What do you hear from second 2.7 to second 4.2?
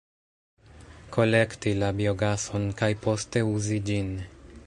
kaj poste uzi ĝin.